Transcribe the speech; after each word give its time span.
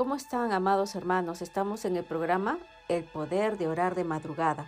¿Cómo 0.00 0.14
están, 0.14 0.50
amados 0.52 0.94
hermanos? 0.94 1.42
Estamos 1.42 1.84
en 1.84 1.94
el 1.94 2.04
programa 2.04 2.58
El 2.88 3.04
Poder 3.04 3.58
de 3.58 3.68
Orar 3.68 3.94
de 3.94 4.02
Madrugada. 4.02 4.64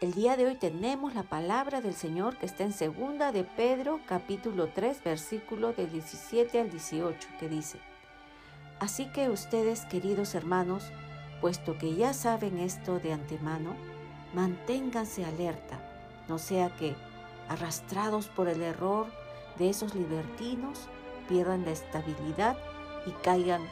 El 0.00 0.12
día 0.12 0.36
de 0.36 0.44
hoy 0.44 0.56
tenemos 0.56 1.14
la 1.14 1.22
palabra 1.22 1.80
del 1.80 1.94
Señor 1.94 2.36
que 2.36 2.46
está 2.46 2.64
en 2.64 2.72
segunda 2.72 3.30
de 3.30 3.44
Pedro 3.44 4.00
capítulo 4.08 4.70
3 4.74 5.04
versículo 5.04 5.72
del 5.72 5.92
17 5.92 6.60
al 6.60 6.68
18 6.68 7.28
que 7.38 7.48
dice, 7.48 7.78
Así 8.80 9.06
que 9.12 9.30
ustedes, 9.30 9.84
queridos 9.84 10.34
hermanos, 10.34 10.90
puesto 11.40 11.78
que 11.78 11.94
ya 11.94 12.12
saben 12.12 12.58
esto 12.58 12.98
de 12.98 13.12
antemano, 13.12 13.76
manténganse 14.34 15.24
alerta, 15.24 15.78
no 16.26 16.38
sea 16.38 16.74
que, 16.74 16.96
arrastrados 17.48 18.26
por 18.26 18.48
el 18.48 18.62
error 18.62 19.06
de 19.60 19.70
esos 19.70 19.94
libertinos, 19.94 20.88
pierdan 21.28 21.64
la 21.64 21.70
estabilidad 21.70 22.58
y 23.06 23.12
caigan, 23.22 23.62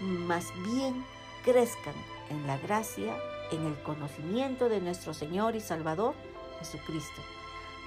más 0.00 0.52
bien 0.64 1.04
crezcan 1.44 1.94
en 2.30 2.46
la 2.46 2.58
gracia 2.58 3.16
en 3.50 3.64
el 3.64 3.82
conocimiento 3.82 4.68
de 4.68 4.80
nuestro 4.80 5.14
Señor 5.14 5.56
y 5.56 5.60
Salvador 5.60 6.14
Jesucristo. 6.58 7.22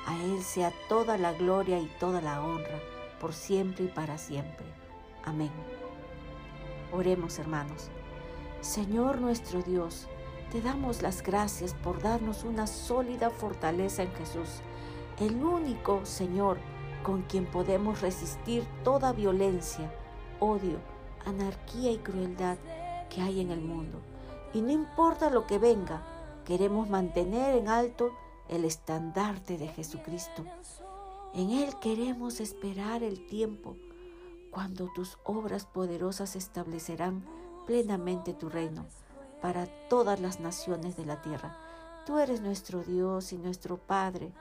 A 0.08 0.18
Él 0.24 0.42
sea 0.42 0.72
toda 0.90 1.18
la 1.18 1.34
gloria 1.34 1.80
y 1.80 1.86
toda 2.00 2.22
la 2.22 2.44
honra, 2.44 2.80
por 3.20 3.34
siempre 3.34 3.86
y 3.86 3.88
para 3.88 4.18
siempre. 4.18 4.66
Amén. 5.24 5.52
Oremos 6.92 7.38
hermanos. 7.38 7.90
Señor 8.62 9.22
nuestro 9.22 9.62
Dios, 9.62 10.08
te 10.52 10.62
damos 10.62 11.02
las 11.02 11.22
gracias 11.22 11.74
por 11.74 12.02
darnos 12.02 12.44
una 12.44 12.68
sólida 12.68 13.30
fortaleza 13.30 14.04
en 14.04 14.14
Jesús, 14.16 14.62
el 15.20 15.44
único 15.44 16.06
Señor 16.06 16.58
con 17.04 17.24
quien 17.24 17.46
podemos 17.46 18.02
resistir 18.02 18.64
toda 18.84 19.14
violencia, 19.14 19.92
odio, 20.40 20.78
anarquía 21.26 21.92
y 21.92 21.98
crueldad 21.98 22.58
que 23.10 23.22
hay 23.22 23.42
en 23.42 23.52
el 23.52 23.62
mundo. 23.62 24.00
Y 24.54 24.62
no 24.62 24.72
importa 24.72 25.30
lo 25.30 25.48
que 25.48 25.58
venga, 25.58 26.02
queremos 26.46 26.90
mantener 26.90 27.56
en 27.56 27.68
alto 27.68 28.12
el 28.50 28.66
estandarte 28.66 29.58
de 29.58 29.68
Jesucristo. 29.68 30.44
En 31.34 31.52
Él 31.52 31.74
queremos 31.80 32.40
esperar 32.40 33.04
el 33.04 33.26
tiempo 33.28 33.78
cuando 34.52 34.90
tus 34.94 35.18
obras 35.24 35.66
poderosas 35.66 36.36
establecerán 36.36 37.26
plenamente 37.66 38.34
tu 38.34 38.50
reino 38.50 38.86
para 39.42 39.66
todas 39.88 40.20
las 40.20 40.40
naciones 40.40 40.98
de 40.98 41.06
la 41.06 41.22
tierra. 41.22 41.58
Tú 42.06 42.18
eres 42.18 42.42
nuestro 42.42 42.84
Dios 42.84 43.32
y 43.32 43.38
nuestro 43.38 43.78
Padre. 43.78 44.32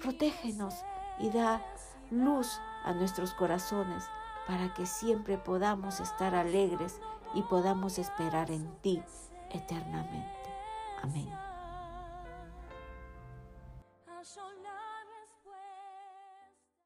Protégenos 0.00 0.74
y 1.18 1.30
da 1.30 1.62
luz 2.10 2.58
a 2.84 2.94
nuestros 2.94 3.34
corazones 3.34 4.04
para 4.48 4.72
que 4.72 4.86
siempre 4.86 5.36
podamos 5.36 6.00
estar 6.00 6.34
alegres 6.34 7.00
y 7.34 7.42
podamos 7.42 7.98
esperar 7.98 8.50
en 8.50 8.66
ti 8.80 9.02
eternamente. 9.50 10.50
Amén. 11.02 11.28